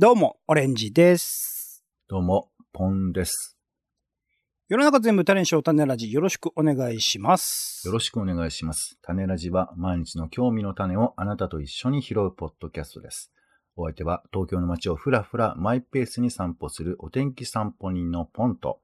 [0.00, 1.84] どうも、オレンジです。
[2.08, 3.58] どうも、ポンです。
[4.66, 7.82] 世の中全部タレンショー種ラジよろしくお願いします。
[7.84, 8.96] よろしくお願いします。
[9.02, 13.30] 種ラジは毎日の興味の種をあなたと一緒に拾うポッドキャストです。
[13.76, 18.80] お相手は東京の街をふらふらマイペースに散歩するお天気散歩人のポンと、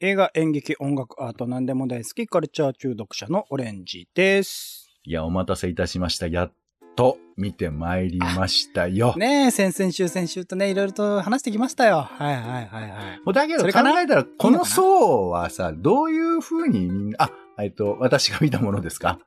[0.00, 5.00] 映画、演劇、音楽、アート、何でも大好き、カルチャー中毒者のオレンジです。
[5.02, 6.26] いや、お待たせいたしました。
[6.26, 6.52] やっ
[6.96, 9.14] と見てまいりましたよ。
[9.16, 12.08] ねえ、先々週、先週とね、いろいろと話してきましたよ。
[12.10, 13.20] はいはいはいはい。
[13.24, 17.30] もうだけど考えたら、この層はさ、どういう風にみんな、あ、
[17.62, 19.18] えっと、私が見たものですか？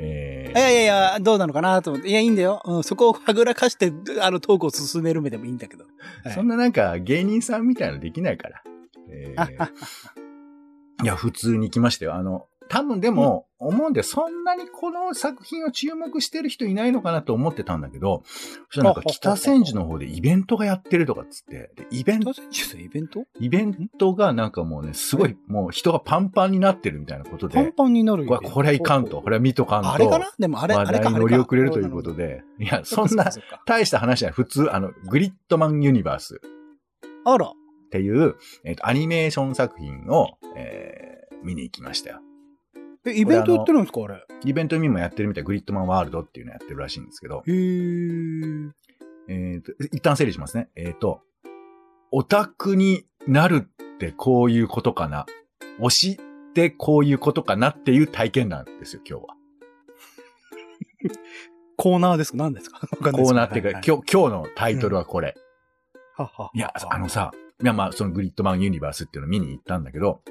[0.00, 2.08] えいやいやいや、どうなのかなと思って。
[2.08, 2.62] いや、いいんだよ。
[2.64, 5.84] うん、そこをはぐらかして、あの、トークを進める目でもいいんだけど。
[6.24, 8.62] はいそんななんか芸人さんみたいなのできないから。
[9.10, 9.68] えー
[11.02, 12.14] いや、普通に来ましたよ。
[12.14, 23.24] あの、多分でも、思うんで、そんなにこの作品を注目してる人いないのかなと思ってたんだけど、そしたらなんか北千住の方でイベントがやってるとかっつって、でイベント、イベント？
[23.40, 30.32] イベントがなんかもうね、すごい、もう人がパンパンになってるみたいなことで、パンパンになるこれこれはいかんと、これは見とかんと、あれかな？
[30.38, 32.14] でもあれ、話あれ乗り遅れるということ。
[32.14, 33.30] で、いや、そんな
[33.66, 34.34] 大した話じゃない。
[34.34, 36.40] 普通、あの、グリッドマンユニバース。
[37.24, 37.46] あら。
[37.46, 37.50] っ
[37.92, 42.20] ていう、えっ、と、アニメーション作品を、えー、見に行きましたよ。
[43.04, 44.24] え、イベントやってるんですかあれ。
[44.44, 48.70] イベントにもやってるみたい、グリッドマンワールドっていうのやってるらしいんですけど、へー。
[49.28, 50.68] えっ、と、一旦整理しますね。
[50.76, 51.20] えっ、と、
[52.10, 55.26] オタクになるってこういうことかな。
[55.80, 59.34] 推しってこういうことかなっていう体験談ですよ、今日は。
[61.76, 62.38] コーナーですか？
[62.38, 62.80] 何ですか？
[62.88, 65.34] コーナーっていうか、はい今日、今日のタイトルはこれ。
[66.14, 67.32] ははいや、あの、さ、
[67.62, 70.22] いや、まあ、そのグリッドマンユニバースっていうのを見に行ったんだけど、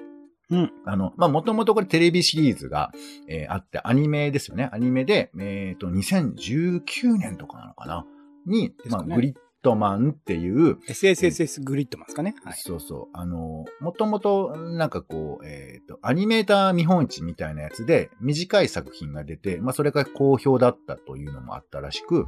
[0.52, 0.72] うん。
[0.86, 2.92] あの、まあ、もともとこれテレビシリーズが、
[3.28, 4.70] えーあって、アニメですよね。
[4.72, 8.06] アニメで、えっ、と、2019年とかなのかな？
[8.46, 12.36] に、まあ、グリッドマンっていう、SSSS グリッドマンですかね？
[12.44, 12.54] はい。
[12.58, 22.26] そうそう、あの、もともと、なんかこう、えっ、と、アニメーター見本市みたいなやつで、短い作品が出て、まあ、それが好評だったというのもあったらしく、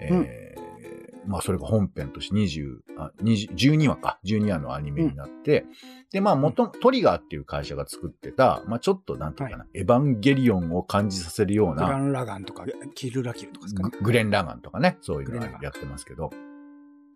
[0.00, 5.64] えーうんまあ、それが本編として20、あ、20 12話か、12話のアニメになって、
[6.10, 13.82] で、まあ、元、トリガーっていう会社が作ってた、まあ、ちょっと、なんていうかな、エヴァンゲリオンを感じさせるような、グランラガンとか、キルラキルとかですか？
[13.84, 16.30] ねググレン・ラガンとかね、そういうのやってますけど、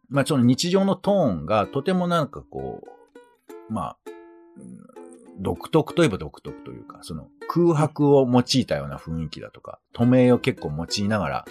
[0.08, 2.82] まあ、その日常のトーンがとてもなんかこ
[3.68, 3.96] う、まあ、
[4.56, 4.95] うん
[5.38, 11.44] 独特といえば独特というか、その空白を用いたような雰囲気だとか、止めを結構用いながら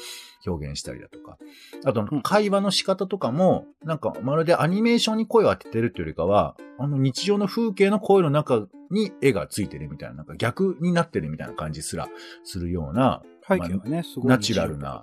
[0.46, 1.38] 表現したりだとか、
[1.86, 12.08] あとうん会話の仕方とかも、なんかまるでアニメーションに声を当ててるというよりかは、あの日常の風景の声の中に絵がついてるみたいな、なんか逆になってるみたいな感じすら
[12.44, 14.30] するような、背景はね、すごい。
[14.30, 15.02] ナチュラルな。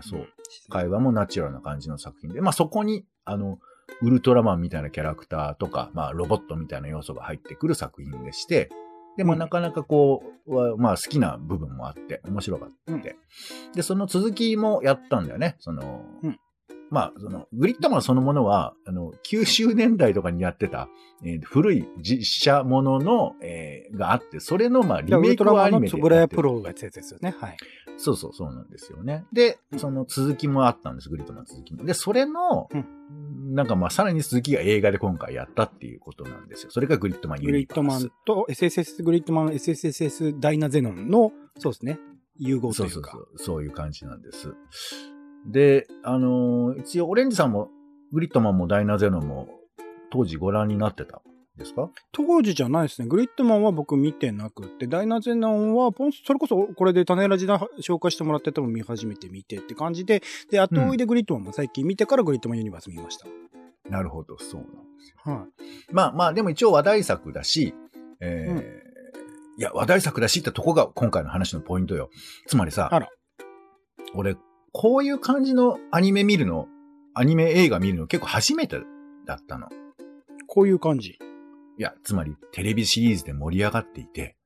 [0.00, 0.26] そう
[0.68, 3.58] 会話もナチュラルな感じの作品で、まあそこに、あの、
[4.02, 8.70] ウルトラマンみたいなキャラクターとか、まあロボットみたいな要素が入ってくる作品でして、
[9.16, 12.92] で、まあうんなかなかこう、はまあ好きな部分もあって、面白かった。
[12.92, 15.56] うんで、その続きもやったんだよね。
[15.58, 16.40] その、うん
[16.90, 20.88] まあ、その、グリッドマンそのものは、あの、90年代とかにやってた、
[21.24, 26.54] えー古い実写ものの、えーがあって、それの、まあ、リメイトラマンのクをアニメでつぶらやプやってる。
[26.54, 27.34] ロがやですよね。
[27.38, 27.56] はい。
[27.96, 29.24] そうそう、そうなんですよね。
[29.32, 31.84] でう、んその続きもあったんです、グリッドマンの続きも。
[31.84, 32.76] で、それの、う
[33.54, 36.70] なんかまあ、さらに続きが映画で今回やったっていうことなんですよ。
[36.70, 38.12] それがグリッドマンユグリッドマニバースン。
[38.26, 41.98] と SSS グリッドマン、SSSS ダイナゼノンの、そうですね。
[42.38, 43.10] 融合といううか。
[43.12, 44.54] そそうそう、そういう感じなんです。
[45.46, 47.70] で、あのー一応、オレンジさんも、
[48.12, 49.48] グリッドマンもダイナゼノンも、
[50.10, 51.20] 当時ご覧になってたん
[51.58, 51.90] ですか？
[52.12, 53.08] 当時じゃないですね。
[53.08, 63.26] グリッドマンは僕見てなくて、ダイナゼノンは、ポンそれこそこれで種ラジで紹介してもらってたのを見始めて見てって感じで、で、後追いでグリッドマンも最近見てからグリッドマンユニバース見ました。
[63.88, 65.32] なるほど、そうなんですよ。
[65.32, 65.92] はい。
[65.92, 67.74] まあまあ、でも一応話題作だし、
[68.20, 68.86] えー
[69.58, 72.10] いや、話題作だしってとこが今回の話のポイントよ。
[72.46, 72.90] つまりさ、
[74.14, 74.36] 俺、
[74.78, 76.68] こういう感じのアニメ見るの、
[77.14, 78.06] アニメ映画見るの？
[78.06, 78.78] 結構初めて
[79.24, 79.70] だったの。
[80.46, 81.12] こういう感じ。
[81.12, 81.18] い
[81.78, 84.36] や、つまりテレビシリーズで盛り上がっていて、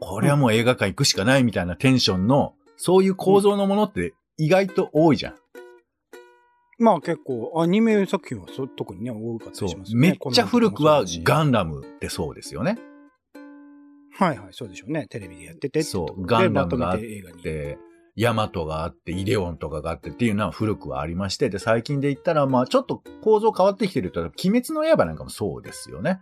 [0.00, 5.34] これはもう映画館行くしかないみたいなテンションの、そういう構造のものって意外と多いじゃん。
[6.80, 10.08] まあ結構、アニメ作品はそ特にね、多かったりしますよね。
[10.08, 11.52] めっちゃ古くはガン。
[11.52, 12.76] ダムってそうですよね。
[14.18, 15.06] はいはい、そうでしょうね。
[15.06, 17.40] テレビでやっててそうガンダムでがあって映画に。
[17.40, 17.78] で、
[18.16, 26.20] ヤマトがあって、イデオンとかがあってっていうのは古くはありまして、で、最近で言ったら、まあちょっと構造変わってきてると、鬼滅の刃なんかもそうですよね。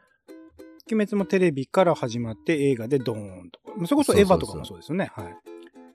[0.90, 3.86] 鬼滅もテレビから始まって映画でドーンとか。
[3.86, 5.10] それこそエヴァとかもそうですよね。
[5.14, 5.36] はい。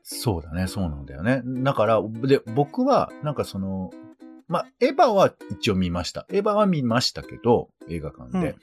[0.01, 1.43] そうだね、そうなんだよね。
[1.45, 3.91] だから、で、僕は、なんかその、
[4.47, 6.25] まあ、エヴァは一応見ました。
[6.29, 8.55] エヴァは見ましたけど、映画館で。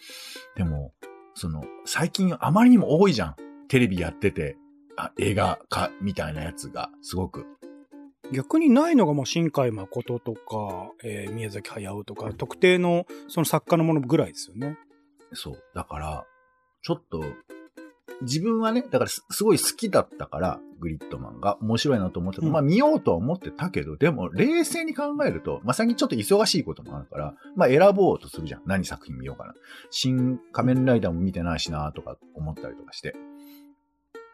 [0.56, 0.92] でも、
[1.34, 3.36] その、最近あまりにも多いじゃん。
[3.68, 4.65] テレビやってて、あ、
[5.18, 7.46] 映画化みたいなやつが、すごく。
[8.32, 14.76] 逆にないのが、まあ、新海誠とか、えー、宮崎駿とか、特定の、その作家のものぐらいですよね。
[15.32, 15.62] そう。
[15.74, 16.26] だから、
[16.82, 17.24] ちょっと、
[18.22, 28.62] 自分はね、だからすすごい好きだったから、グリッドマンが面白いなと思ってた、うんまあ見ようとは思ってたけど、でも冷静に考えると、まあ最近ちょっと忙しいこともあるから、まあ選ぼうとするじゃん。
[28.66, 29.54] 何作品見ようかな。
[29.90, 33.14] 新仮面ライダーも見てないしなとか思ったりとかして。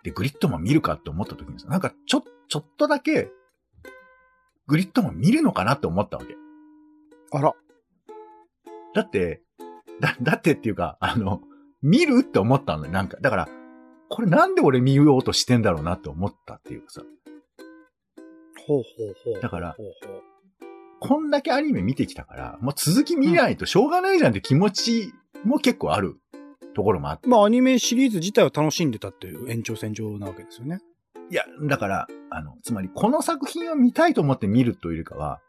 [0.03, 3.31] で、グリッドマン見るかって思った時にさ、なんかちょ、ちょっとだけ、
[4.67, 6.35] グリッドマン見るのかなって思ったわけ。
[7.33, 7.55] あら。
[8.95, 9.43] だって、
[10.01, 11.41] だ、だってっていうか、あの、
[11.83, 12.93] 見るって思ったのよ。
[12.93, 13.49] なんか、だから、
[14.09, 17.03] これなんで俺見ようとしてんだろうなって思ったっていうかさ、
[18.67, 19.41] ほうほうほう。
[19.41, 20.23] だからほうほう
[21.01, 25.13] こんだけアニメ見てきたから、もう続き見ないとしょうがないじゃんって気持ち
[25.45, 26.21] も結構ある
[26.75, 27.29] ところもあって。
[27.29, 30.81] まあ、アニメシリーズ自体を楽しんでたっていう延長線上なわけですよね。
[31.31, 35.41] いや、だから、あの、つまりこの作品を見たいと思って見るというよりかは、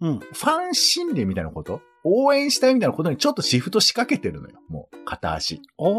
[0.00, 0.18] うん。
[0.18, 1.80] ファン心理みたいなこと？
[2.04, 4.58] 応援したいみたいなことにちょっとシフトしかけてるのよ。
[4.68, 5.60] もう、片足。
[5.78, 5.92] ああ、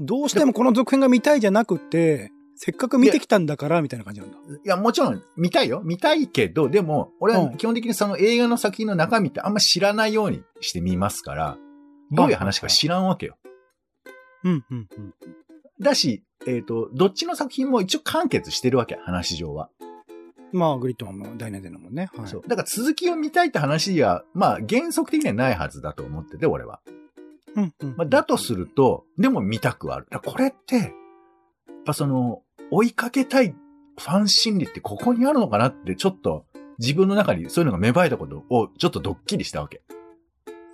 [0.00, 4.36] どうしてもこの続編が見たいじゃなくて、せっかく見てきたんだから、みたいな感じなんだ。
[4.36, 5.80] いや、もちろん見たいよ。
[5.84, 11.56] 見たいけど、でも、俺は基本的にその映画の作品の中身ってあんま知らないようにして見ますから、
[12.10, 13.36] どういう話か知らんわけよ。
[14.44, 15.14] うん、うん、うん。
[15.80, 19.68] だし、えっ、と、どっちの作品も一応完結してるわけ、話上は。
[20.52, 22.10] まあ、グリッドマンも大内でのもんね。
[22.14, 22.28] はい。
[22.28, 22.42] そう。
[22.46, 26.80] だから続きを見たいって話は、まあ原則的にはないはずだと思ってて、俺は。
[27.54, 27.94] うん、うん。
[27.96, 30.06] まあ、だとすると、でも見たくはある。
[30.10, 30.90] だこれって、やっ
[31.84, 33.54] ぱその、追いかけたい
[33.98, 36.46] ファン心理ってここにあるのかなって、ちょっと
[36.78, 39.82] 自分の中にそういうのが芽生えたことをちょっとドッキリしたわけ。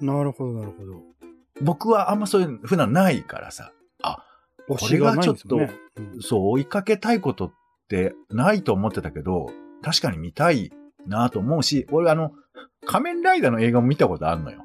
[0.00, 1.02] なるほど、なるほど。
[1.60, 3.72] 僕はあんまそういうの普段ないからさ、
[4.68, 5.74] 推しがないんですもんね。
[5.96, 7.52] うんそう、追いかけたいことっ
[7.88, 9.46] てないと思ってたけど、
[9.82, 10.72] 確かに見たい
[11.06, 12.32] なと思うし、俺あの、
[12.84, 14.62] 仮面ライダーの映画も見たことあるのよ。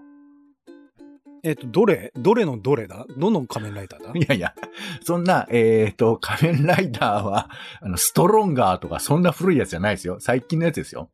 [1.43, 2.11] えっと、どれ？
[2.15, 3.05] どれのどれだ？
[3.17, 4.11] どの仮面ライダーだ？
[4.17, 4.53] いやいや、
[5.03, 7.49] そんな、えっ、と、仮面ライダーは、
[7.81, 10.17] あの、ストロンガーとかそんな古いやつじゃないですよ。
[10.19, 11.09] 最近のやつですよ。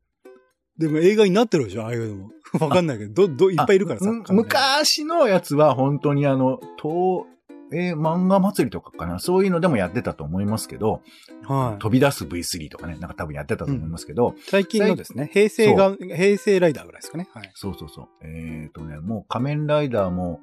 [0.77, 1.83] でも映画になってるでしょ？
[1.83, 2.31] ああいうのも。
[2.59, 4.11] わかんないけど、ど、ど、いっぱいいるからさ。
[4.29, 7.25] 昔のやつは本当にあの、東、
[7.71, 11.01] えー漫画祭りとかかなそういうのでもやってたと思いますけど、
[11.43, 11.79] はい。
[11.79, 17.27] 飛び出す V3 とかね、なんか多分やってたと思いますけど、最近のですね、平成が、平成ライダーぐらいですかね。
[17.33, 17.51] はい。
[17.55, 18.07] そうそうそう。
[18.21, 20.39] えっ、とね、もう仮面ライダーも、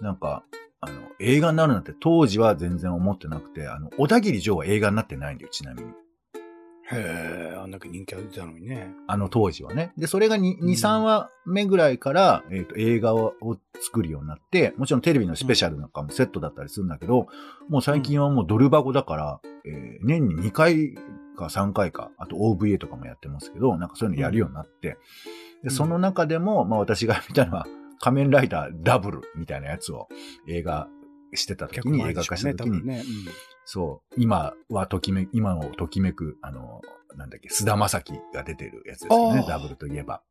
[0.00, 0.44] なんか、
[0.80, 5.88] あの、映画になるなんて当時は全然思ってなくて、あの、小田切城は映画になってないんだよ、ちなみに。
[6.92, 8.92] へえ、あんだけ人気あったのにね。
[9.06, 9.92] あの当時はね。
[9.96, 13.34] で、それが 2, うん2 3話目ぐらいから、えっ、と、映画を
[13.80, 17.26] 作るようになって、もちろんテレビのスペシャルなんかもセットだったりするんだけど、
[17.68, 20.94] もう最近はもうドル箱だから、えー年に2回
[21.36, 24.94] か3回か、あと OVA とかもやってますけど、なんかそういうのやるようになって、うん
[25.64, 27.66] で、その中でも、まあ私が見たのは、
[27.98, 30.08] 仮面ライダーダブルみたいなやつを
[30.46, 30.88] 映画
[31.36, 33.04] してた時に、映画化した時に、多分ね。
[33.64, 36.80] そう、今はときめ、今をときめく、あの、
[37.16, 40.22] なんだっけ、菅田将暉が出てるやつですよねダブルといえば。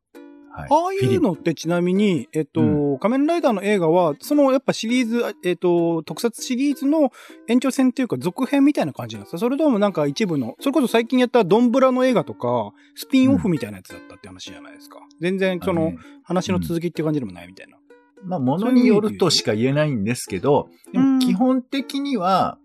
[0.56, 0.68] はい。
[0.70, 2.60] ああいうのってちなみに、えっと、
[2.94, 7.10] う仮面ライダーの映画は、そのやっぱシリーズ、えっと、特撮シリーズの
[7.48, 9.38] 延長線っていうか続編みたいな感じなんですか？
[9.38, 15.00] それともなんか一部の、それこそ最近やったドンブラの映画とか、スピンオフみたいなやつだったって話じゃないですか。
[15.20, 15.92] 全然その
[16.22, 17.78] 話の続きっていう感じでもないみたいな。
[18.24, 22.58] まあ、ものによるとしか言えないんですけど、でうんも基本的には、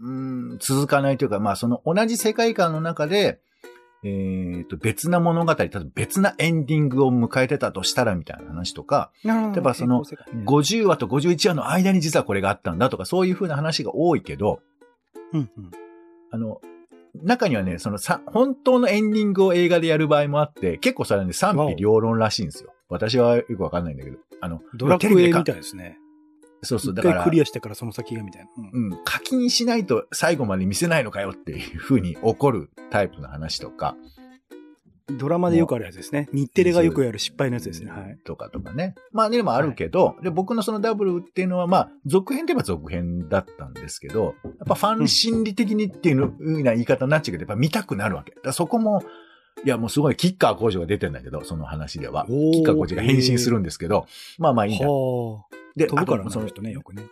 [0.00, 3.40] うん、続かないというか、まあ、その同じ世界観の中で、
[4.02, 14.60] えっ、と、別な物語、例えば別なエンディングを迎えてたとしたらみたいな話とか、例えばその平行世界ね50話と51話の間に実はこれがあったんだとか、そういう風な話が多いけど、
[15.34, 15.70] うんうん。
[16.30, 16.62] あの、
[17.22, 22.72] 中にはね、そのさ、本当のエンディングを映画でやる場合もあって、結構それはね、賛否両論らしいんですよ。
[22.90, 24.18] 私はよくわかんないんだけど。
[24.40, 25.98] あの、ドラクエみたいですね。
[26.62, 28.48] そうそう、だからク、リアしてからその先がみたいな。
[28.56, 33.96] うんうん、課金しないと最後まで見せないのかよっていう風に怒るタイプの話とか、
[35.18, 36.28] ドラマでよくあるやつですね。
[36.32, 37.90] 日テレがよくやる失敗のやつですね。
[37.90, 38.18] はい。
[38.24, 38.94] とかとかね。
[39.12, 48.34] まあでもあるけど、で、僕のそのダブルっていうのはまあ、続編といえば続編だったんですけど、やっぱファン心理的にっていうの、ふうな言い方になっちゃうけど、やっぱ見たくなるわけ。
[48.42, 49.02] だそこも、
[49.64, 52.26] いやもうすごいキッカー工場が出てんだけど、その話では。
[52.26, 54.06] キッカー工場が変身するんですけど、
[54.38, 54.88] まあまあいいんだ。
[54.88, 55.44] は
[55.76, 55.88] で、あ。
[55.88, 57.02] 飛ぶからその人ね、よくね。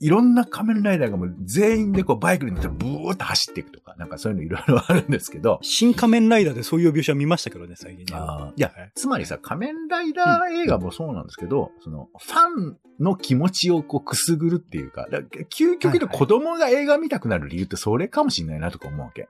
[0.00, 3.82] いろんな仮面ライダーがもう全員でこうバイクに乗ってブーって走っていくとか。
[3.92, 5.58] か、なんかそういうのいろいろあるんですけど。
[5.62, 8.52] 新仮面ライダーでそういう描写見ましたけどね、最近ね。
[8.56, 15.18] いや、つまりさ、仮面ライダー映画もそうなんですけど、うん、その、ファンの気持ちをこうくすぐるっていうか、か
[15.50, 19.28] 究極で子供が映画見たくなる理由ってそれかもしれないなとか思うわけ。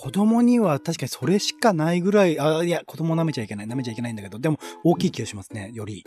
[0.00, 6.06] 子供には確かにそれしかないぐらい、あ、いや、子供舐めちゃいけない、舐めちゃいけないんだけど、でも大きい気がしますね、より。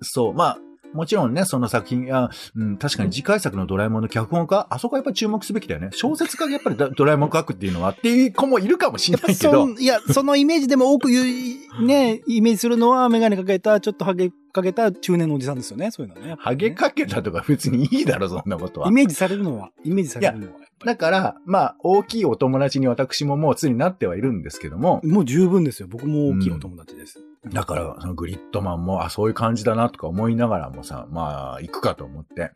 [0.00, 0.58] そう、まあ、
[0.94, 5.90] もちろんね、その作品や、うん、確かに次回作のドラえもんの脚本家、あそこはやっぱり注目すべきだよね。
[5.92, 9.68] 小説家がやっぱり ドラえもん書くっていうのはっていう子もいるかもしれないけど。
[9.68, 16.28] いや、そのイメージでも多く言う、ね、イメージするのはメガネかけた、ちょっとハゲかけた中年のおじさんですよね、そういうのね。
[16.28, 18.88] ねハゲかけたとか別にいいだろ、そんなことは。
[18.88, 20.68] イメージされるのは、イメージされるのは。
[20.84, 25.00] だから、まあ、大きいお友達に私ももう常になってはいるんですけども。
[25.04, 25.88] もう十分ですよ。
[25.88, 27.20] 僕も大きいお友達です。
[27.44, 32.52] うん、だから、そのグリッドマンも、あ、そういう感じだなとか思いながらもさ、まあ、行くかと思って、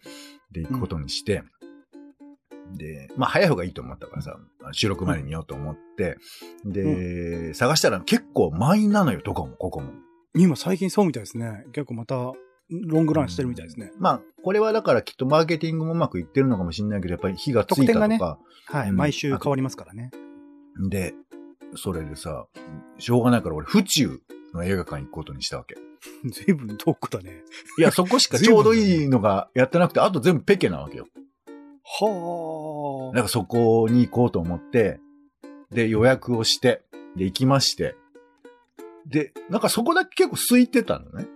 [0.52, 1.42] で、行くことにして、
[2.70, 4.36] うん、で、まあ、早い方がいいと思ったからさ、
[4.70, 6.16] 収録前に見ようと思って、
[6.64, 9.90] うん、で、探したら結構満員なのよ、どこも、ここも。
[10.34, 11.64] 今最近そうみたいですね。
[11.72, 13.92] 結構またロングランしてるみたいですね。
[13.98, 18.08] まあ、これはだからきっとマーケティングもうまくいってるのかもしれないけど、やっぱり火がついたとか。
[18.08, 20.10] ね、はい、うん、毎週変わりますからね。
[20.88, 21.14] で、
[21.74, 22.46] それでさ、
[22.98, 24.20] しょうがないから俺、府中
[24.54, 25.76] の映画館行くことにしたわけ。
[26.24, 27.44] 随分遠くだね。
[27.78, 31.06] いや、そこしか ちょうどいいのがやってなくて、あと全部ペケなわけよ。
[31.84, 33.14] はあ。
[33.14, 34.98] だからそこに行こうと思って、
[35.70, 36.82] で、予約をして、
[37.16, 37.96] で、行きまして、
[39.06, 41.26] で、なんかそこだけ結構空いてたのね。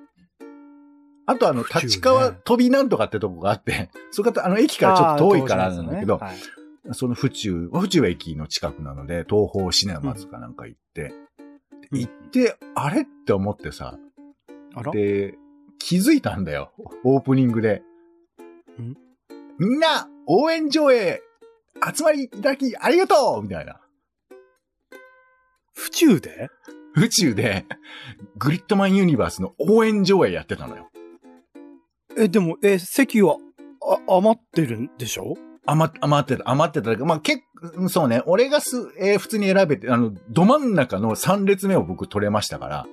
[1.26, 6.20] あとあの、立川飛びなんとかってとこがあって、 そこかあの、駅からちょっと遠いからなんだけど、
[6.92, 11.12] その府中、府中駅の近くなので、東方シネマズかなんか行って、
[11.90, 13.99] うん、行って、あれって思ってさ、
[14.92, 15.37] で、
[15.78, 16.73] 気づいたんだよ。
[17.04, 17.82] オープニングで。
[19.58, 21.23] みんな、応援上映、
[21.94, 23.80] 集まりいただき、ありがとうみたいな。
[25.75, 26.49] 府中で？
[26.99, 27.67] 府中で、
[28.38, 30.88] グリッドマンユニバースの応援上映やってたのよ。
[32.17, 33.37] え、でも、え、席は、
[33.87, 35.35] あ、余ってるんでしょ？
[35.67, 36.97] 余、余ってた、余ってた。
[37.05, 37.43] まあ、結
[37.76, 38.23] 構、そうね。
[38.26, 42.87] 俺がす、えー、普通に選べて、あの、ど真ん中の3列目を僕取れましたから。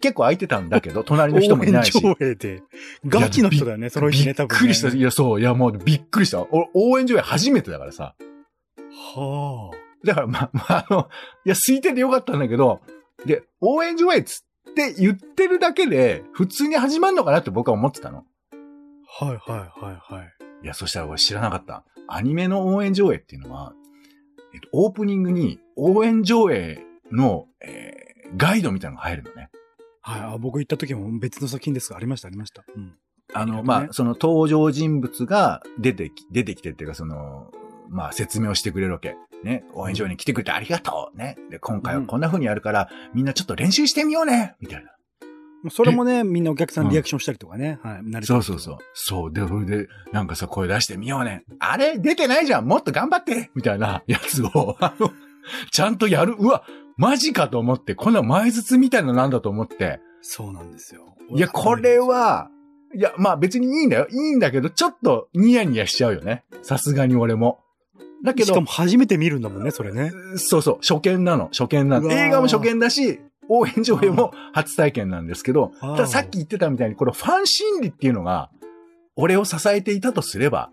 [0.00, 1.92] 結構空いてたんだけど、隣の人もいないし。
[2.02, 2.62] 応援上映で。
[3.04, 4.54] ガチの人だよね、その日ね、多分、ね。
[4.54, 4.88] びっくりした。
[4.88, 5.40] いや、そう。
[5.40, 6.46] いや、もうびっくりした。
[6.72, 8.14] 応援上映初めてだからさ。
[9.14, 9.89] はあ。
[10.04, 11.08] だから、まあ、まあ、あの、
[11.44, 12.80] いや、空いててよかったんだけど、
[13.26, 18.24] で、応援上映つって言ってるだけで、普通に始まるのかなって僕は思ってたの。
[19.06, 20.34] はいはいはいはい。
[20.62, 21.84] いや、そしたら俺知らなかった。
[22.08, 23.74] アニメの応援上映っていうのは、
[24.54, 29.50] えっと、オープニングに応援上映の、えー、ガイドみたいなのが入るのね。
[30.02, 32.64] はい、僕行った時も別の作品ですが、ありました、ありました。
[32.74, 32.94] うん。
[33.32, 37.52] あの、ね、まあ、その登場人物が出てき、出てきてっていうか、その、
[37.90, 39.16] まあ、説明をしてくれるわけ。
[39.42, 41.36] ね、応援上に来てくれてありがとうね。
[41.50, 44.90] で、今回はこんな風にやるから、うん、みんなちょっと練習してみようねみたいな。
[45.70, 47.78] それもね、みんなお客さんリアクションしたりとかね。
[47.84, 48.00] うん、はい。
[48.02, 48.78] 慣れそうそうそう。
[48.94, 49.32] そう。
[49.32, 51.44] で、それで、なんかさ、声出してみようね。
[51.58, 51.98] あれ？
[51.98, 55.10] 出てないじゃんもっと頑張ってみたいな やつを、あの、
[55.70, 56.34] ちゃんとやる。
[56.38, 56.64] うわ、
[56.96, 60.00] マジかと思って、こんな前筒みたいななんだと思って。
[60.22, 61.16] そうなんですよ。
[61.34, 62.50] いや、これは、
[62.94, 64.06] いや、まあ別にいいんだよ。
[64.10, 66.44] いいんだけど、ちょっとニヤニヤしちゃうよね。
[66.62, 67.60] さすがに俺も。
[68.24, 68.46] だけど。
[68.46, 70.12] しかも初めて見るんだもんね、それね。
[70.36, 72.10] そうそう、初見なの、初見なの。
[72.10, 78.50] 映画も初見だし、応援上映も初体験なんですけど、たださっき言ってたみたいに、このファン心理っていうのが、
[79.16, 80.70] 俺を支えていたとすれば、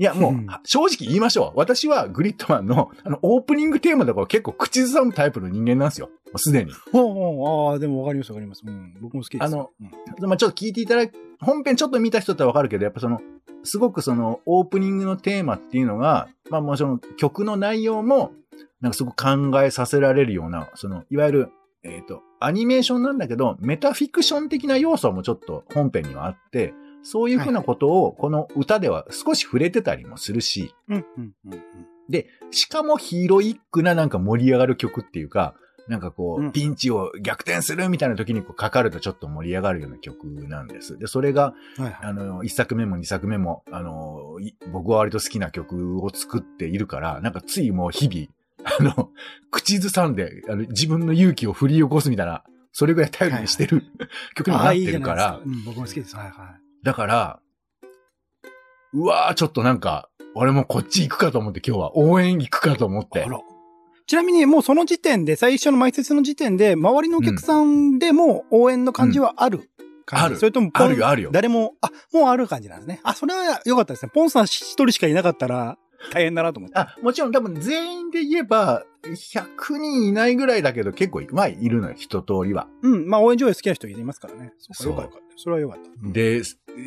[0.00, 0.34] いや、もう、
[0.64, 1.58] 正直言いましょう。
[1.58, 6.06] 私はグリッドマンの、あの、オープニングテーマとか結構口ずさむタイプの人間なんですよ。
[6.26, 6.70] もうすでに。
[6.70, 8.62] ああ、でもわかりますわかります。
[8.64, 8.94] うん。
[9.00, 9.42] 僕も好きです。
[9.44, 11.10] あの、うん、まあちょっと聞いていただい
[11.40, 13.20] 本編ちょっと見た人ってわかるけど、やっぱその、
[13.64, 18.32] すごくその、オープニングのテーマっていうのが、まあもちろん曲の内容も、
[18.80, 21.48] なんかすごく考えさせられるような、その、いわゆる、
[21.82, 26.72] えっ、ー、と、アニメーションなんだけど、メタフィクション的な要素もちょっと本編にはあって、
[27.02, 30.74] そういうふうなことをこの歌では少し触れてたりもするし、
[32.08, 35.54] で、しかもヒーロイックななんか盛り上がる曲っていうか、
[35.88, 40.98] なんかこう、ピンチを逆転するみたいな時にこうかかるとちょっと盛り上がるような曲なんです。
[40.98, 44.38] で、それが、はいはい、あの、一作目も二作目も、あの、
[44.70, 48.28] 僕は割と好きな曲を作っているから、なんかついもう日々、
[48.78, 49.10] あの、
[49.50, 56.16] 口ずさんで、あの、自分の勇気を振り起こすみたいな、それぐらい頼りにしてる、はいはい、 曲になってるから、いいうん、僕も好きです。
[56.16, 56.34] はいはい。
[56.84, 57.40] だから、
[58.92, 63.24] うわー、ちょっとなんか、俺もこっち行くかと思って今日は応援行くかと思って。
[63.24, 63.40] あら。
[64.08, 69.68] ちなみにもうその時点で、最初の埋設の時点で、周りのお客さんでも応援の感じはある、
[70.10, 70.36] ある。
[70.38, 71.30] それとも、あるよ、あるよ。
[71.30, 73.00] 誰も、あ、もうある感じなんですね。
[73.02, 74.10] あ、それは良かったですね。
[74.14, 75.76] ポンさん一人しかいなかったら、
[76.10, 76.78] 大変だなと思って。
[76.78, 82.66] あ、もちろん多分全員で言えば、100人いないぐらいだけど結構、まあいるのよ、一通りは。
[82.80, 83.06] うん。
[83.06, 84.54] まあ、応援上映好きな人いますからね。
[84.72, 85.18] そうよかった。
[85.36, 86.12] それはよかった。
[86.12, 86.40] で、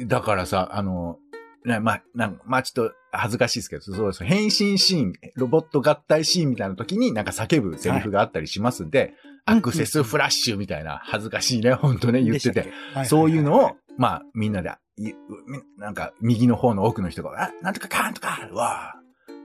[0.07, 1.19] だからさ、あの、
[1.65, 4.23] ね、まあ、なんまあちょっと恥ずかしいですけど、そうです。
[4.23, 9.13] 変身シーン、ロボット合体シーンみたいな時になんか叫ぶセリフがあったりしますんで、はい
[9.45, 12.71] アクセスフラッシュみたいな恥ずかしいね、本当ね、言ってて。
[13.05, 14.71] そういうのはを、まあ、みんなで、
[15.77, 18.95] なんか、右の方の奥の人が、あ、なんとかかんとか、わあ、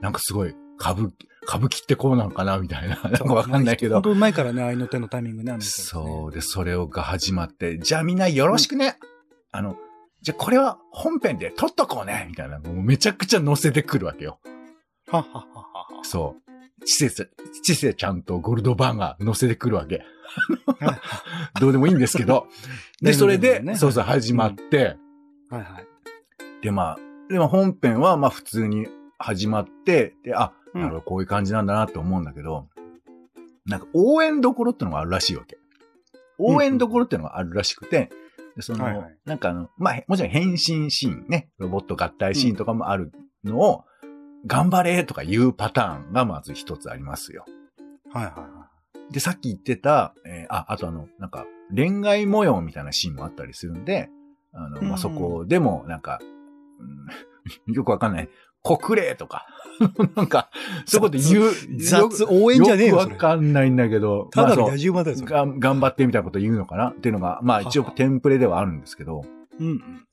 [0.01, 1.11] なんかすごい、歌舞伎、
[1.43, 3.01] 歌舞伎ってこうなんかな、みたいな。
[3.01, 4.03] なんかわかんないけど本。
[4.03, 5.51] 当うまいからね、愛の手のタイミングね。
[5.51, 8.97] あの人ねそうで、それをが始まって、じゃあみんなよろしくね。
[9.51, 9.75] あの、
[10.21, 12.59] じゃあこれは本編で撮っとこうね、みたいな。
[12.59, 14.39] もうめちゃくちゃ載せてくるわけよ。
[15.09, 15.45] はっはっはっ
[15.97, 16.03] は。
[16.03, 16.85] そう。
[16.85, 17.29] 知性、
[17.63, 20.03] 知性ちゃんとゴールドバーが載せてくるわけ。
[21.59, 22.47] どうでもいいんですけど。
[23.01, 24.97] で、それで、ねそうそう始まって、
[25.49, 25.87] はいはい。
[26.61, 26.97] で、まあ、
[27.29, 32.67] でも本編はまあ普通に始まって、で、あ、うんなるほど、こういう感じなんだなって思うんだけど、
[33.65, 35.57] なんか応援どころってのがあるらしいわけ。
[36.37, 38.11] 応援どころってのがあるらしくて、で
[38.61, 39.17] その、はいはい。
[39.25, 43.11] なんかあの、まあ、もちろん変身シーンね、ロボット合体シーンとかもある
[43.43, 43.85] のを、
[44.45, 47.45] 頑張れとかいうパターンがまず一つありますよ。
[48.11, 48.69] はいはいは
[49.11, 51.45] で、さっき言ってた、えーあ、あとあの、なんか、
[51.75, 54.09] 恋愛模様みたいなシーンもあったりするんで、
[54.53, 54.97] あの、まあ、うん。
[54.97, 56.19] そこでも、なんか、
[56.79, 57.07] うん
[57.67, 58.29] よくわかんない。
[58.63, 59.45] 国礼とか、
[60.15, 60.49] なんか、
[60.85, 61.83] そういうこと言う、い。
[61.83, 63.17] 雑応援じゃねえよ、よくわ。
[63.17, 65.31] かんないんだけど、ただの野獣馬だよ、それ。
[65.31, 66.89] が頑張ってみたいなこと言うのかな？
[66.89, 69.23] っていうのが、まあ一応テンプレではあるんですけど、
[69.59, 70.07] うんうん。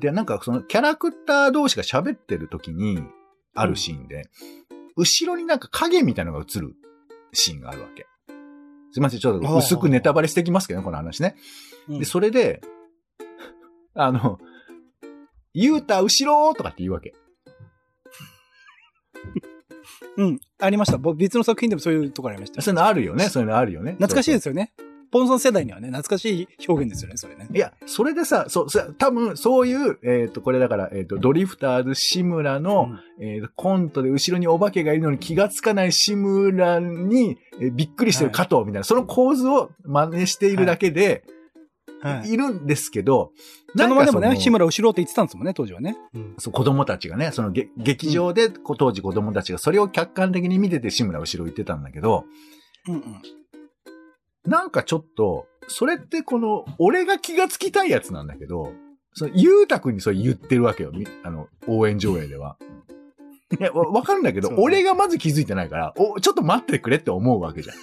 [0.00, 3.00] で、なんかそのキャラクター同士が喋ってる時に
[3.54, 4.28] あるシーンで、
[4.96, 6.74] 後ろになんか影みたいなのが映る
[7.32, 8.06] シーンがあるわけ。
[8.92, 11.36] すいません、ちょっと薄くネタバレしてきますけどね、この話ね。
[11.88, 12.62] うんで、それで、
[13.94, 14.38] あの、
[15.58, 17.14] ゆうた後ろとかって言うわけ。
[20.18, 20.40] うん。
[20.58, 20.98] ありました。
[20.98, 22.60] 僕別の作品でもそういうところありました。
[22.60, 23.92] そういうのあるよね、そういうのあるよね。。
[23.92, 24.74] 懐かしいですすよね。
[25.10, 27.48] ポンソン世代にはね、懐かしい表現ですよね、それね。
[27.54, 41.35] いや、それでさ、そう、そ多分、そういう、えっ、と、これだから、えっ、と、ドリフターズ志村の、えーコントで後ろにお化けがいるのに気がつかない志村に、えーびっくりしてる加藤みたいな、その構図を真似しているだけで、はい。
[42.24, 43.32] い、るんですけど、
[43.76, 45.96] そのままでもね、志村後ろって言ってたんですもんね、当時はね。
[46.14, 46.34] うん。
[46.38, 52.24] そう子供たちがね、そのげ劇場で、当時子供たちがそれを客観的に見てて志村後ろ言ってたんだけど、
[52.88, 53.02] うんうん。
[54.46, 58.72] なんかちょっと、それってこの、俺が気がつきたいやつなんだけど、
[59.12, 60.92] その、ゆうたくんにそれ言ってるわけよ。
[60.92, 62.56] みあの、応援上映では。
[63.58, 67.76] いや、わわかるんだけど、 俺がまず気づいてないから、お、ちょっと待ってくれって思うわけじゃん。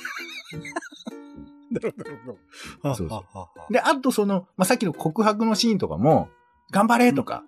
[1.73, 1.93] なる
[2.25, 3.25] ほどそうそ
[3.69, 6.29] うで、あとその、まあ、さっきの告白のシーンとかも、
[6.71, 7.43] 頑張れとか、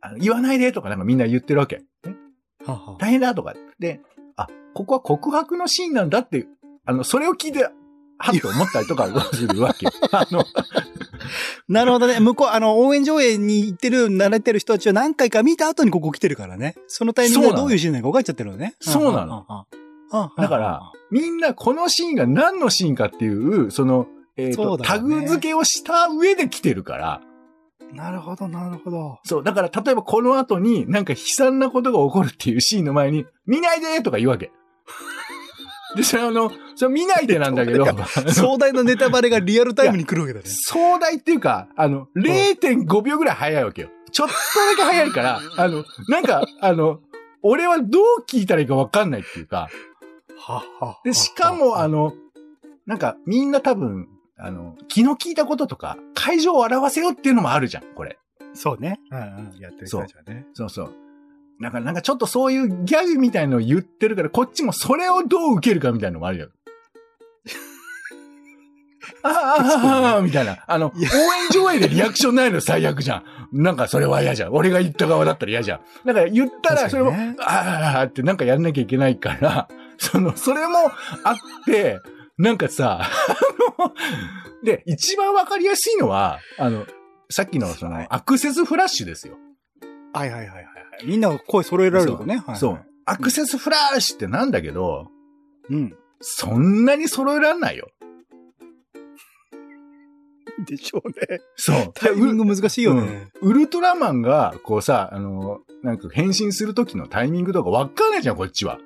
[0.00, 1.78] あの言わないでとかなんかみんな言ってるわけ。
[2.04, 2.16] ね
[2.64, 3.54] はは大変だとか。
[3.78, 4.00] で、
[4.36, 6.46] あ、ここは告白のシーンなんだって、
[6.84, 7.64] あの、それを聞いて、
[8.20, 9.92] はっと思ったりとか するわけよ。
[10.10, 10.44] あの、
[11.68, 12.18] なるほどね。
[12.20, 16.74] 向こう、あの、応援上映に行ってる、慣れてる人たちは何回か見た後にここ来てるからね。
[16.88, 18.74] そのタイミングでそうなのどういうシーンなのか分かっちゃってるのね。
[18.80, 19.46] そうなの。
[20.10, 27.20] だから、みんなこのシーンが何のシーンかっていう、その、えっ、と、そうだよねタグ付けをした上で来てるから、
[27.92, 29.18] なるほど、なるほど。
[29.24, 34.50] そう、だから例えばこの後になんか悲惨なことが起こるっていうシーンの前に、見ないでとか言うわけ。
[35.96, 40.44] で、それあの、それ見ないでなんだけど、だ 壮大なネタバレがリアルタイムに来るわけだね。
[40.46, 43.88] 壮大っていうか、あの、0.5秒ぐらい早いわけよ。
[44.12, 47.00] ちょっとだけ早いから、あの、なんか、あの、
[47.42, 49.68] 俺はどう聞いたらいいかわかんないっていうか、
[51.04, 52.14] で、しかも、あの、
[52.86, 58.18] なんか、みんな多分、あの、気の利いたこととか、会場を表せよっていうのもあるじゃん、これ。
[58.54, 59.00] そうね。
[59.10, 59.22] うんう
[59.56, 59.58] ん。
[59.58, 60.46] やってる人たちはね。
[60.54, 60.94] そうそう。
[61.60, 66.48] なんか、なんかちょっとそういうギャグみたいのを言ってるから、こっちもそれをどう受けるかみたいなのもあるよ。
[69.24, 69.36] ああ、あ
[70.10, 70.62] あ、ああ、みたいな。
[70.66, 71.08] あの、応援
[71.50, 73.24] 上映でリアクションないの最悪じゃん。
[73.52, 74.52] なんかそれは嫌じゃん。
[74.52, 75.80] 俺が言った側だったら嫌じゃん。
[76.06, 77.48] だから言ったら、それも、確かにねああ、
[77.98, 80.78] ああってなんかやんなきゃいけないから、その、それも
[81.24, 82.00] あって、
[82.36, 83.92] なんかさ、あの、
[84.62, 86.86] で、一番わかりやすいのは、あの、
[87.30, 89.36] さっきのそはいの、アクセスフラッシュですよ。
[90.12, 91.06] はいはいはいはい。
[91.06, 92.36] みんなが声揃えられるとね。
[92.36, 92.84] はいはいそう。。
[93.04, 95.08] アクセスフラッシュってなんだけど、
[95.70, 95.96] うん。
[96.20, 97.88] そんなに揃えらんないよ。
[100.66, 101.40] でしょうね。
[101.56, 101.92] そう。
[101.94, 103.28] タイミング難しいよね。
[103.40, 108.78] ウルトラマンが、こうさ、あの、なんか変身する時のタイミングとかわかんないじゃん、こっちは。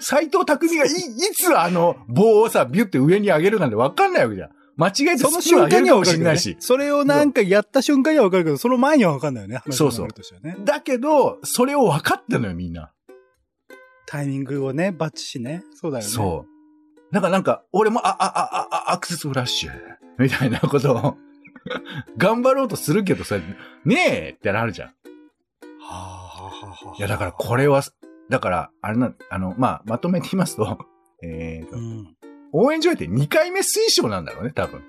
[0.00, 0.92] 斎藤匠がい、い
[1.34, 4.50] つあの棒をさ、ビュって上に上げるなんてわかんないわけじゃん。
[4.76, 6.56] 間違えてその瞬間にはわかるけどねしれないし。
[6.58, 9.62] それをなんかやった瞬間にはわかるけど、その前にはわかんないよね。
[9.70, 10.08] そうそう。
[10.64, 12.90] だけど、それを分かってんのよ、みんな。
[14.06, 15.64] タイミングをね、バッチしね。
[15.74, 16.10] そうだよね。
[16.10, 17.14] そう。
[17.14, 19.72] だからなんか、俺も、あ、あ、あ、あ、アクセスフラッシュ、
[20.18, 21.16] みたいなことを、
[22.18, 23.36] 頑張ろうとするけどさ、
[23.84, 24.88] ねえってなるじゃん。
[24.88, 24.94] は
[25.80, 26.96] あ、はあ、はあ、はあ。
[26.98, 27.82] いや、だからこれは、
[28.30, 30.78] だから、あれな、あの、まあ、まとめて言いますと、
[31.22, 32.16] えーと、うん。
[32.52, 34.82] 応援上映って2回目推奨なんだろうね、多分。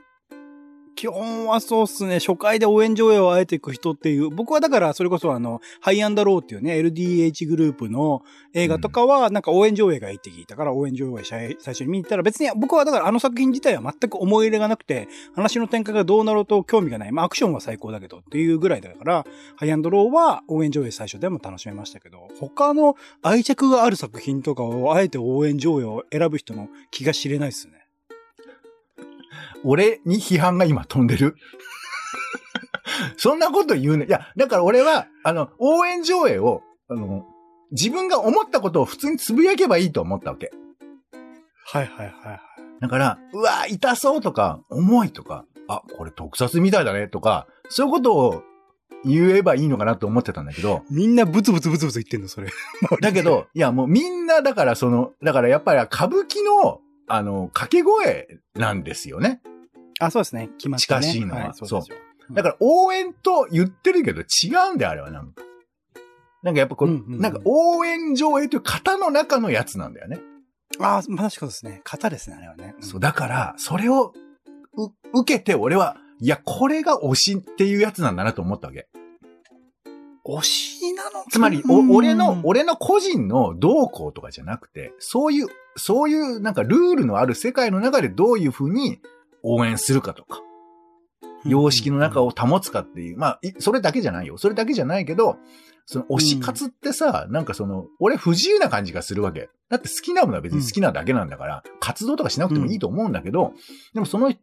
[0.95, 2.19] 基本はそうっすね。
[2.19, 4.29] 初回で応援上映をあえていく人っていう。
[4.29, 17.11] 僕はだから、それこそあの、ハイアンダローっていうね、LDH グループの映画とかは、なんか応援上映がいいって聞いたから、応援上映最最初に見に行ったら、別に僕はだからあの作品自体は全く思い入れがなくて、話の展開がどうなろうと興味がない。
[17.11, 19.25] まあアクションは最高だけどっていうぐらいだから、
[19.57, 27.84] ハイアンダローは応援上映最初でも楽しめましたけど、他の愛着がある作品とかをあえて応援上映を選ぶ人の気が知れないっすね。
[29.63, 31.35] 俺に批判が今飛んでる。
[33.17, 34.05] そんなこと言うね。
[34.05, 37.25] いや、だから俺は、あの、応援上映を、あの、
[37.71, 40.51] 自分が思ったことを普通につぶやけばいいと思ったわけ。
[41.67, 42.39] はいはいはいはい。
[42.79, 48.43] だから、うわ、痛そうとか、重いとか、あ、これ特撮みたいだねとか、そういうことを
[49.03, 52.49] 言えばいいのかなと思ってたんだけど、みんなブツブツブツブツ言ってんの、それ。
[53.01, 59.41] だけど、いやもうみんなだからその、だからやっぱり歌舞伎の、あの、掛け声なんですよね。
[59.99, 60.49] あ、そうですね。
[60.57, 61.01] 決まって、ね。
[61.01, 61.97] 近しいのははい、そうですよ。
[62.31, 65.43] だから応援と言ってるけど違うんだよ、あれはなんか。
[66.41, 70.19] なんかやっぱこう、うんうんうんなんか応援上映という型の中のやつなんだよね。
[70.79, 71.81] ああ、まあ確かですね。
[71.83, 72.75] 型ですね、あれはね。
[72.81, 74.13] そう、だから、それを、
[74.77, 78.87] う、受けて俺は、いや、これが推しっていうやつなんだなと思ったわけ。
[80.25, 81.23] 推しなの？
[81.29, 89.01] つまり、俺の、俺の個人の動向とかじゃなくて、そういう、そういうなんかルールのある世界の中でどういうふうに
[89.43, 90.41] 応援するかとか、
[91.45, 94.37] 様式の中を保つかっていう、まあ、いそれだけじゃないよ。
[94.37, 95.37] それだけじゃないけど、
[95.85, 99.49] その推し活ってさ、なんかその、俺不自由な感じがするわけ。
[99.69, 103.53] だって好きなものは別に好きなだけなんだから、活動とかしなくてもいいと思うんだけど、
[103.93, 104.35] でもその、や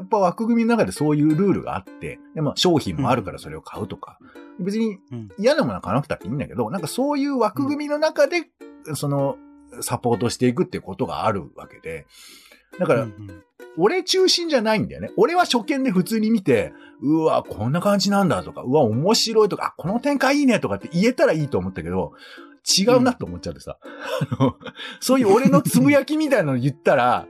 [0.00, 4.18] っぱ枠組みの中でそういうルールがあって、でも商品もあるからそれを買うとか、
[4.58, 5.28] 別にうん。
[5.38, 8.42] 嫌なものは買わなくたっていいんだけど、なんかそういう枠組みの中で、
[8.94, 9.36] その、
[9.80, 12.06] サポートしていくっていうことがあるわけで、
[12.78, 13.44] だから、うんうん
[13.76, 15.10] 俺中心じゃないんだよね。
[15.16, 22.12] 俺は初見で普通に見て、うわ、こんな感じなんだとか、うわ、面白いとか、あこの展開いいねとかって言えたらいいと思ったけど、
[22.78, 23.78] 違うなと思っちゃってさ。
[23.82, 24.56] あの
[25.00, 27.26] そういう俺のつぶやきみたいなの言ったら、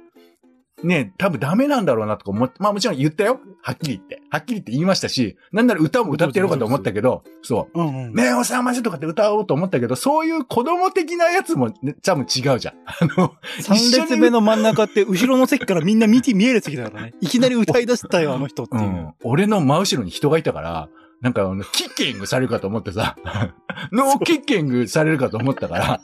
[0.84, 3.40] ね、多分ダメなんだろうなとか思って、まあもちろん言ったよ。
[3.62, 4.22] はっきり言って。
[4.30, 7.80] はっきり言って言いましたし、なんなら歌も歌ってやろうかと思ったけど、そう。
[7.80, 8.12] うんうん。
[8.12, 12.74] 目を覚ませとかって歌おうと思ったけど、そういう子供的なやつも、ね、多分違うじゃん。
[12.84, 17.14] あの、三列目の真ん中って、後ろの席からみんな見て見える席だからね。
[17.20, 18.84] いきなり歌い出したよ、あの人っていうう。
[18.86, 19.14] ん。
[19.22, 20.88] 俺の真後ろに人がいたから、
[21.20, 23.16] なんかあの、キッキングされるかと思ってさ、
[23.92, 26.00] ノーキッキングされるかと思ったから、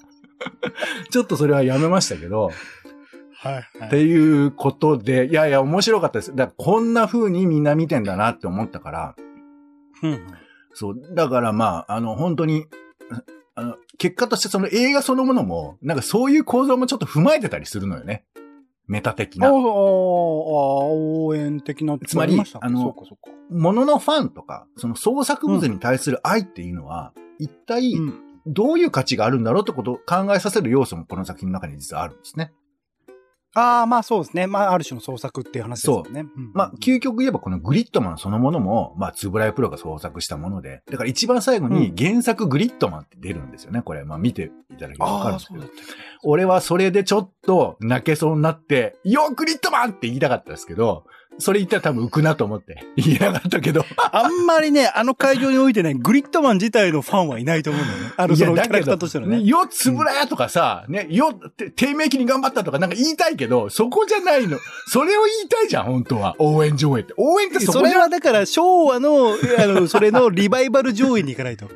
[1.10, 2.52] ちょっとそれはやめましたけど、
[3.42, 6.36] はいはっていうことで、いやいや、面白かったです。
[6.36, 9.14] だからこんな風にみんな見てんだなって思ったから、
[10.02, 10.26] うんうん。
[10.74, 12.66] そう、だからまあ、あの、本当に、
[13.54, 18.26] あの、結果としてその映画そのものも、なんかそういう構造もちょっと踏まえてたりするのよね。
[18.86, 19.56] メタ的ああ、な。
[19.56, 21.98] 応援的な。
[22.06, 22.94] つまりあの。
[23.48, 28.20] もののファンとか、その創作物に対する愛っていうのは、一体うん。
[28.46, 32.52] どういう価値があるんだろうってことを考えさせる要素もこの作品の中に実はあるんですね。
[33.54, 34.46] ああ、まあそうですね。
[34.46, 36.20] まあ、ある種の創作っていう話ですよね。
[36.20, 43.82] うんまあ、究極言えばこのグリッドマンそのものも、まあ、つぶらいプロが創作したもので、だから一番最後に原作グリッドマンって出るんですよね。
[43.82, 45.64] これ、まあ見ていただければわかるんですけど
[46.22, 51.04] 俺はそれでちょっと泣けそうになって、よグリッドマンって言いたかったですけど、
[51.40, 53.84] それ言ったら多分浮くなと思って言えなかったけど。
[54.12, 58.12] あんまりね、あの会場においてね、グリッドマン自体のファンはいないと思うんだよね。
[58.16, 59.42] あの、そのキャラクターとしてのね。
[59.42, 64.58] よ、つぶらやとかさ、ね、よ、て低迷期に頑張ったとかなんか言いたいけど、そこじゃないの。
[64.86, 66.36] それを言いたいじゃん、本当は。
[66.38, 67.14] 応援上映って。
[67.16, 71.68] 応援ってそそこじゃれはだから昭和の、あの、それのリバイバル上映に行かないと。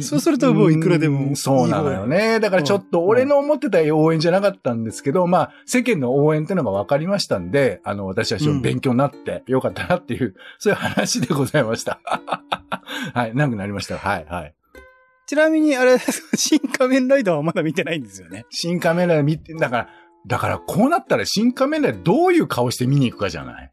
[0.00, 2.40] そうするともういくらでもうんそうなのよね。
[2.40, 12.00] だからちょっと俺の思ってた応援じゃなかったんですけど、まあ、世間の応援ってのが分かりましたんで、あの、私は非常に勉強になってよかったなっていう、そういう話でございました。
[13.12, 13.98] はい、長くなりました。
[13.98, 14.54] はい、はい。
[15.26, 15.98] ちなみに、あれ、
[16.34, 18.46] 新仮面ライダーはまだ見てないんですよね。
[18.50, 19.88] 新仮面ライダー見て、だから、
[20.26, 23.70] だからこうなったら新仮面ライダーどういう顔して見に行くかじゃない？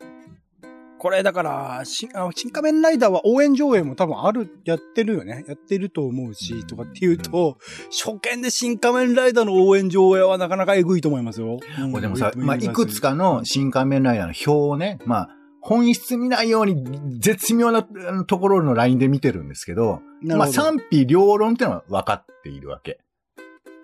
[1.00, 2.10] これだから、新
[2.52, 5.46] 仮面ライダーは応援上映も多分ある、やってるよね。
[5.48, 7.58] やってると思うし、とかっていうと、
[7.90, 11.60] 初見で新仮面ライダーの応援上映はなかなかエグいと思いますよ。
[11.96, 15.30] うでもさ、まあ、いくつかの新仮面ライダーの表をね、まあ、
[15.62, 17.84] 本質見ないように絶妙な
[18.28, 23.00] ところのラインで見てるんですけど、まあ、賛否両論ってのは分かっているわけ。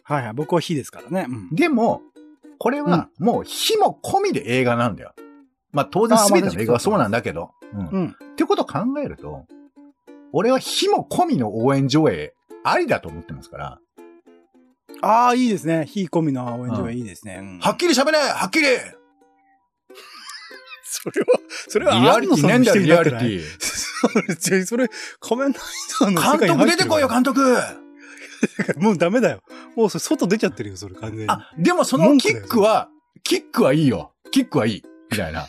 [0.03, 0.33] はいはい。
[0.33, 1.27] 僕は火ですからね。
[1.29, 2.01] うんでも、
[2.57, 5.13] これはもう火も込みで映画なんだよ。
[5.75, 7.51] まあ当然全ての映画はそうなんだけど。
[7.73, 7.87] うん。
[7.87, 8.07] うん。
[8.07, 9.45] ってことを考えると、
[10.31, 12.33] 俺は火も込みの応援上映
[12.63, 13.79] ありだと思ってますから、
[15.01, 15.85] ああ、いいですね。
[15.85, 17.39] 火込みの応援上映いいですね。
[17.41, 18.67] うんはっきり喋れはっきり
[20.83, 21.27] それは、
[21.67, 23.43] それは、リアリティねえんだよ、リアリティ。
[23.43, 24.65] ィ。
[24.65, 24.87] それ、
[25.19, 25.61] 仮面ライ
[25.99, 29.41] ダーの世界監督出てこいよ、監督督 もうダメだよ。
[29.75, 31.25] もうそれ外出ちゃってるよ、それ完全に。
[31.29, 32.89] あ、でもそのキックは、
[33.23, 34.13] キックはいいよ。
[34.31, 34.83] キックはいい。
[35.11, 35.47] みたいな。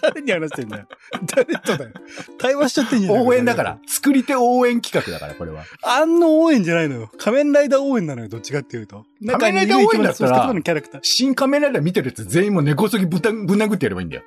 [0.00, 0.86] 誰に話してんだよ。
[1.34, 1.90] 誰とだよ。
[2.38, 3.26] 対話しちゃってんじゃん。
[3.26, 3.78] 応援だから。。
[3.86, 5.64] 作り手応援企画だから、これは。
[5.82, 7.10] あんの応援じゃないのよ。
[7.18, 9.04] 仮面ライダー応援なのよ、どっちかっていうと。
[9.26, 11.00] 仮面ライダー応援だったら中にいる一番そうしたことのキャラクター。
[11.02, 14.22] 新仮面ライダー見てるやつ全員もう根こそぎぶったぶん殴ってやればいいんだよ。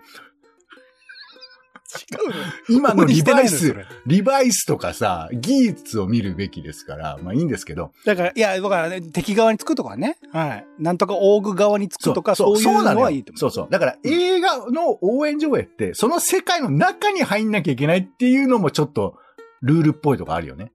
[2.69, 3.75] 今のリバイス
[4.05, 7.91] リバイスとかさ、技術を見るべきですから、まあいいんですけど。
[8.05, 10.17] だから、いや、だからね、敵側につくとかね。
[10.31, 10.65] はい。
[10.79, 13.39] なんとかオーグ側につくとか、そういうのはいいと思う。
[13.39, 13.67] そうそう。
[13.69, 19.17] だから映画の応援上映って、その世界の中に入んなきゃいけないっていうのもちょっと、
[19.61, 20.73] ルールっぽいとこあるよね。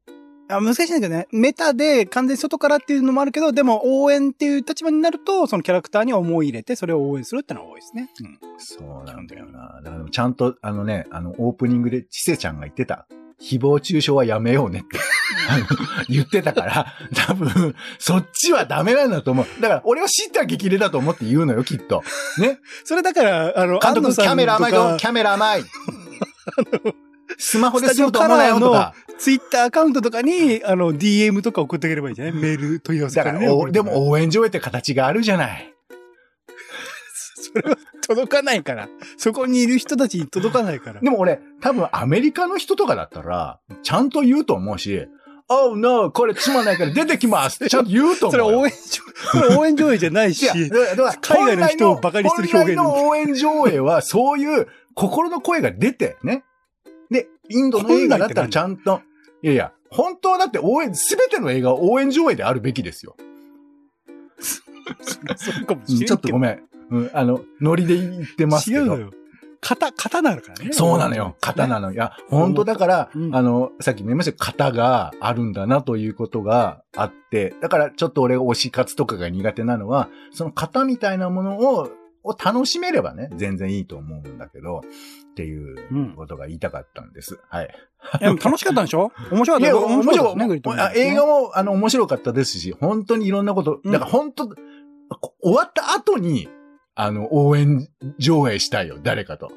[0.49, 1.29] あ難しいんだけどね。
[1.31, 8.11] メタで完全に外からっていうのもあるけど、でも応援っていう立場になると、そのキャラクターに思い入れて、それを応援するってのは多いですね。
[8.21, 8.39] うん。
[8.59, 9.81] そうなんだよな。
[9.83, 13.07] だからちゃんと、あのね、あの、オープニングでチセちゃんが言ってた。
[13.41, 14.99] 誹謗中傷はやめようねって
[16.11, 19.47] 言ってたから、多分、そっちはダメなんだと思う。
[19.61, 22.03] だから、俺は知った激励だと思って言うのよ、きっと。
[22.39, 22.59] ね。
[22.85, 25.65] それだから、あの、監督、キャメラ甘いぞ、キャメラ甘い。
[27.39, 28.95] スマホですると思うなよ、とか。
[29.19, 32.35] ツイッターアカウントとかに、あの、DM とか送ってあげればいいじゃない？
[32.35, 33.49] メール問い合わせだから、ね。
[33.49, 35.75] おでも応援上映って形があるじゃない。
[37.35, 38.89] それは届かないから。
[39.17, 41.01] そこにいる人たちに届かないから。
[41.01, 45.07] でも俺、多分アメリカの人とかだったら、ちゃんと言うと思うし、
[45.51, 48.45] Oh no, これつまんないから出てきますちゃんと言うと思よ。
[48.45, 48.79] そうれ応援上、
[49.33, 56.45] それ応援上映じゃないしいや、、だから海外の人をバカにする表現本来の応援上映は、そういう心の声が出て、ね。
[57.49, 59.03] で、インドの映画だったらちゃんと、
[59.43, 63.17] いやいや、本当はだって応援、すべての映画は応援上映であるべきですよ。
[64.97, 66.63] ちょっとごめん。
[66.91, 68.83] うん、あの、ノリで言ってますけど。
[68.83, 69.11] 違うのよ。
[69.61, 70.73] 型、型なのからね。
[70.73, 71.37] そうなのよ。
[71.41, 71.93] 型なの。
[71.93, 81.91] いや、本当だから、うんあの、さっきも言いましたけど、型があるんだなということがあって、だからちょっと俺が推し活とかが苦手なのは、その型みたいなものを、
[82.29, 87.39] を楽しめればね、全然いいと思うんだけど、っていうことが言いたかったんです。
[87.49, 87.75] はい。
[88.21, 89.11] いや楽しかったんでしょ？
[89.33, 89.77] 面白かった。
[89.77, 96.49] 面白かったねグリッドマンあ映画も、あの、面白かったですし、本当にいろんなこと、うんだから本当、こ終わった後に、
[96.95, 97.89] あの、応援
[98.19, 99.51] 上映したいよ、誰かと。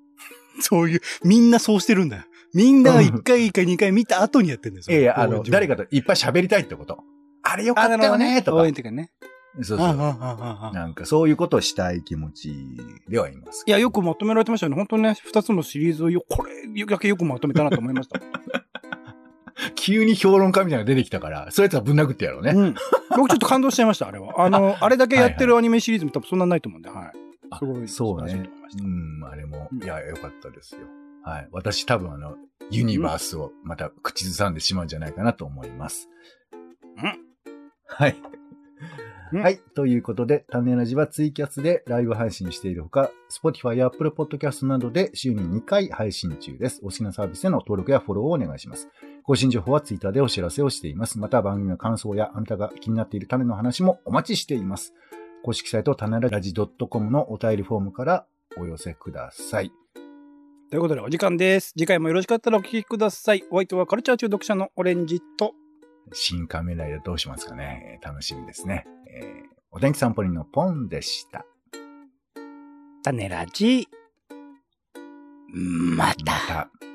[0.60, 2.22] そういう、みんなそうしてるんだよ。
[2.54, 4.98] みんなが1回か2回見た後にやってるんですよ。
[4.98, 6.98] いやいや、あの、誰かかといっぱい喋りたいってこと。
[7.42, 8.72] あれよかったよね、とか応援。
[8.72, 9.10] っていうかね。
[9.62, 9.96] そうそう。
[9.96, 12.54] なんかそういうことをしたい気持ち
[13.08, 13.64] ではいます。
[13.66, 14.76] いや、よくまとめられてましたよね。
[14.76, 18.20] 本当にね、二つのシリーズをよ、これだけよくまとめたなと思いました。
[19.74, 22.52] 急に評論家みたいなのが出てきたから、そういうやつはぶん殴ってやろうね。
[22.52, 22.74] うん。
[23.16, 24.40] 僕ちょっと感動しちゃいました、あれは。
[24.42, 27.12] あの、あれだけやってるアニメシリーズも多分そんなないと思うんで、はい。
[27.50, 30.80] あすごいそうねうん、あれもう、んいや、よかったですよ。
[31.22, 31.48] はい。
[31.52, 32.36] 私多分あの、
[32.70, 36.08] ユニバースをまた口ずさんでしまうんじゃないかなと思います。
[36.96, 37.26] うん
[37.88, 38.16] はい。
[39.32, 39.58] うんはい。
[39.74, 46.80] ということで、種ラジはツイキャスでライブ配信しているほか、Spotify や Apple Podcast などで週に2回配信中です。
[46.82, 48.88] お好きなサービスへの登録やフォローをお願いします。
[49.24, 51.18] 更新情報は Twitter でお知らせをしています。
[51.18, 54.94] また番組の感想やあなたが気になっている種の話もお待ちしています。
[55.42, 59.72] 公式サイト、種ラジ .com のお便りフォームからお寄せください。
[60.70, 61.72] ということで、お時間です。
[61.78, 63.44] 次回もよろしかったらお聞きください。
[63.50, 65.54] お相手はカルチャー中毒者のオレンジと、
[66.12, 68.84] 新仮面ライダーどうしますかね楽しみですね。
[69.08, 71.44] えーお天気散歩人のポンでした。
[73.02, 73.86] 種ラジ、
[75.52, 76.85] またまた。